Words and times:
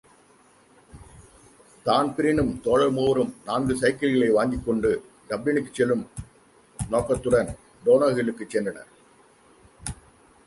தான்பிரீனும் 1.85 2.61
தோழர் 2.61 2.91
மூவரும் 2.91 3.35
நான்கு 3.45 3.75
சைக்கில்களை 3.75 4.31
வாங்கிக்கொண்டு, 4.31 5.01
டப்ளினுக்குச் 5.29 5.73
செல்லும் 5.73 6.09
நோக்கத்துடன், 6.89 7.57
டோனோஹில்லுக்குச் 7.85 8.53
சென்றனர். 8.53 8.89